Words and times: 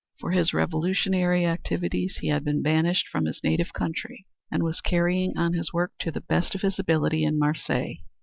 For 0.19 0.31
his 0.31 0.51
revolutionary 0.51 1.45
activities 1.45 2.17
he 2.21 2.29
had 2.29 2.43
been 2.43 2.63
banished 2.63 3.07
from 3.11 3.25
his 3.25 3.43
native 3.43 3.71
country, 3.71 4.25
and 4.51 4.63
was 4.63 4.81
carrying 4.81 5.37
on 5.37 5.53
his 5.53 5.73
work 5.73 5.91
to 5.99 6.09
the 6.09 6.21
best 6.21 6.55
of 6.55 6.61
his 6.61 6.79
ability 6.79 7.23
in 7.23 7.37
Marseilles. 7.37 7.99